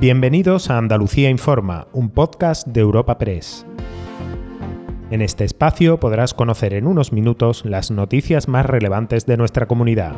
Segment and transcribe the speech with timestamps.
[0.00, 3.66] Bienvenidos a Andalucía Informa, un podcast de Europa Press.
[5.10, 10.14] En este espacio podrás conocer en unos minutos las noticias más relevantes de nuestra comunidad.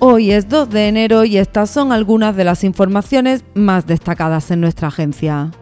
[0.00, 4.60] Hoy es 2 de enero y estas son algunas de las informaciones más destacadas en
[4.60, 5.52] nuestra agencia.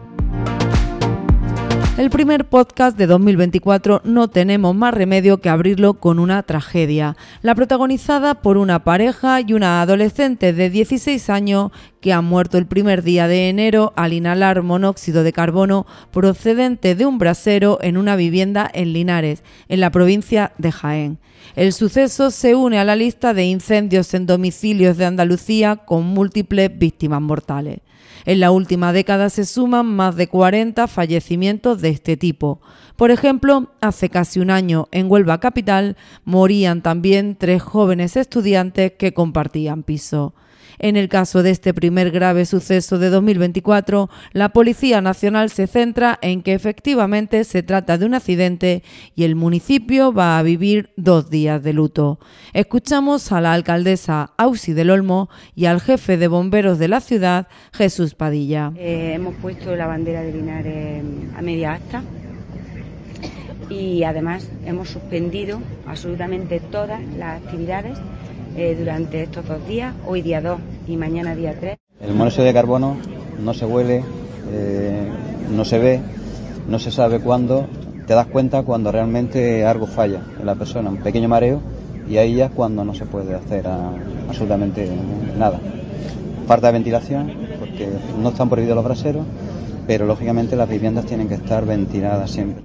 [1.99, 7.55] El primer podcast de 2024 no tenemos más remedio que abrirlo con una tragedia, la
[7.55, 13.03] protagonizada por una pareja y una adolescente de 16 años que han muerto el primer
[13.03, 18.69] día de enero al inhalar monóxido de carbono procedente de un brasero en una vivienda
[18.73, 21.19] en Linares, en la provincia de Jaén.
[21.55, 26.77] El suceso se une a la lista de incendios en domicilios de Andalucía con múltiples
[26.77, 27.79] víctimas mortales.
[28.25, 32.61] En la última década se suman más de 40 fallecimientos de este tipo.
[32.99, 35.95] Por ejemplo, hace casi un año en Huelva Capital
[36.25, 40.33] morían también tres jóvenes estudiantes que compartían piso.
[40.79, 46.19] En el caso de este primer grave suceso de 2024, la Policía Nacional se centra
[46.21, 48.83] en que efectivamente se trata de un accidente
[49.15, 52.19] y el municipio va a vivir dos días de luto.
[52.51, 57.47] Escuchamos a la alcaldesa Ausi del Olmo y al jefe de bomberos de la ciudad,
[57.71, 58.73] Jesús Padilla.
[58.75, 61.03] Eh, hemos puesto la bandera de Linares
[61.37, 62.03] a media asta
[63.69, 67.97] y además hemos suspendido absolutamente todas las actividades
[68.57, 71.77] eh, durante estos dos días, hoy día 2 y mañana día 3.
[72.01, 72.97] El monóxido de carbono
[73.43, 74.03] no se huele,
[74.51, 75.07] eh,
[75.55, 76.01] no se ve,
[76.67, 77.67] no se sabe cuándo,
[78.07, 81.61] te das cuenta cuando realmente algo falla en la persona, un pequeño mareo,
[82.09, 83.67] y ahí ya es cuando no se puede hacer
[84.27, 84.89] absolutamente
[85.37, 85.59] nada.
[86.47, 87.87] Falta de ventilación, porque
[88.19, 89.25] no están prohibidos los braseros,
[89.85, 92.63] pero lógicamente las viviendas tienen que estar ventiladas siempre.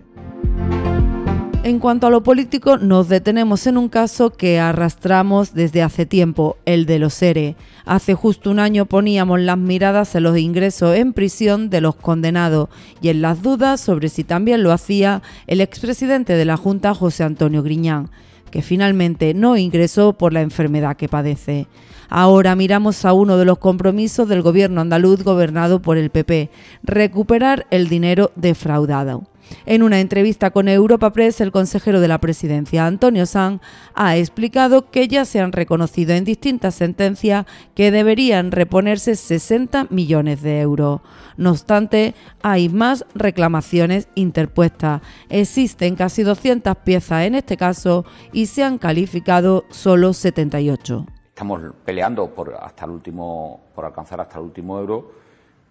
[1.65, 6.59] En cuanto a lo político, nos detenemos en un caso que arrastramos desde hace tiempo,
[6.67, 7.57] el de los ERE.
[7.87, 12.69] Hace justo un año poníamos las miradas en los ingresos en prisión de los condenados
[13.01, 17.25] y en las dudas sobre si también lo hacía el expresidente de la Junta, José
[17.25, 18.11] Antonio Griñán,
[18.51, 21.67] que finalmente no ingresó por la enfermedad que padece.
[22.11, 26.51] Ahora miramos a uno de los compromisos del gobierno andaluz gobernado por el PP,
[26.83, 29.23] recuperar el dinero defraudado.
[29.67, 33.61] En una entrevista con Europa Press, el consejero de la presidencia, Antonio Sanz,
[33.95, 40.43] ha explicado que ya se han reconocido en distintas sentencias que deberían reponerse 60 millones
[40.43, 41.01] de euros.
[41.37, 45.03] No obstante, hay más reclamaciones interpuestas.
[45.29, 51.07] Existen casi 200 piezas en este caso y se han calificado solo 78.
[51.29, 55.11] Estamos peleando por, hasta el último, por alcanzar hasta el último euro.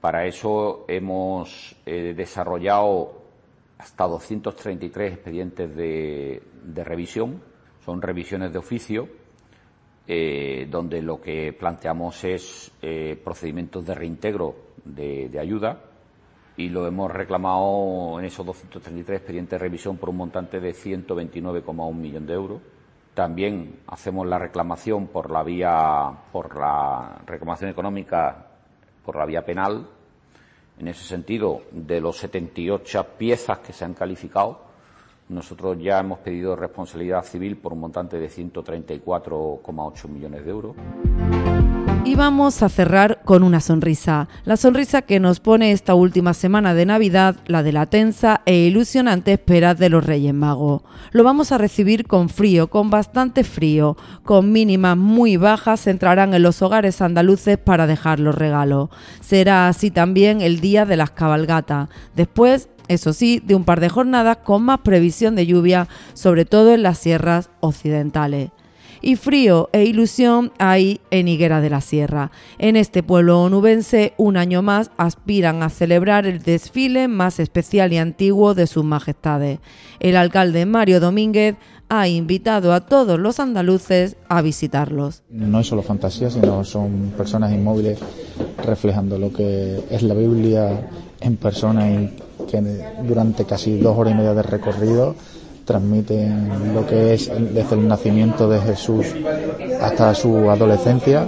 [0.01, 3.22] Para eso hemos eh, desarrollado
[3.83, 6.41] hasta 233 expedientes de,
[6.85, 7.41] revisión,
[7.83, 9.09] son revisiones de oficio,
[10.07, 14.55] eh, donde lo que planteamos es eh, procedimientos de reintegro
[14.85, 15.81] de, ayuda
[16.55, 21.93] y lo hemos reclamado en esos 233 expedientes de revisión por un montante de 129,1
[21.93, 22.61] millones de euros.
[23.13, 28.47] También hacemos la reclamación por la vía, por la reclamación económica,
[29.03, 29.89] por la vía penal,
[30.79, 34.61] en ese sentido, de los 78 piezas que se han calificado,
[35.29, 40.75] nosotros ya hemos pedido responsabilidad civil por un montante de 134,8 millones de euros.
[42.05, 46.73] Y vamos a cerrar con una sonrisa, la sonrisa que nos pone esta última semana
[46.73, 50.81] de Navidad, la de la tensa e ilusionante espera de los Reyes Magos.
[51.11, 56.43] Lo vamos a recibir con frío, con bastante frío, con mínimas muy bajas entrarán en
[56.43, 58.89] los hogares andaluces para dejar los regalos.
[59.21, 61.87] Será así también el día de las cabalgatas.
[62.17, 66.73] Después eso sí, de un par de jornadas con más previsión de lluvia, sobre todo
[66.73, 68.51] en las sierras occidentales
[69.03, 72.31] y frío e ilusión hay en Higuera de la Sierra.
[72.57, 77.97] En este pueblo onubense, un año más, aspiran a celebrar el desfile más especial y
[77.97, 79.59] antiguo de sus majestades.
[79.99, 81.57] El alcalde Mario Domínguez
[81.89, 85.21] ha invitado a todos los andaluces a visitarlos.
[85.29, 87.99] No es solo fantasía, sino son personas inmóviles
[88.65, 90.89] reflejando lo que es la Biblia
[91.19, 92.13] en persona y
[92.49, 92.61] que
[93.05, 95.15] durante casi dos horas y media de recorrido
[95.65, 99.07] transmiten lo que es desde el nacimiento de Jesús
[99.81, 101.25] hasta su adolescencia,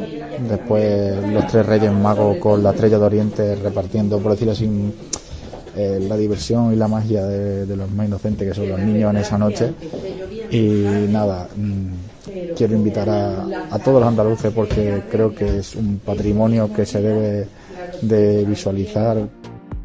[0.49, 4.69] después los tres reyes magos con la estrella de Oriente repartiendo, por decirlo así,
[5.77, 9.17] eh, la diversión y la magia de, los más inocentes que son los niños en
[9.17, 9.73] esa noche.
[10.51, 15.99] Y nada, mm, quiero invitar a, a todos los andaluces porque creo que es un
[15.99, 17.47] patrimonio que se debe
[18.01, 19.17] de visualizar.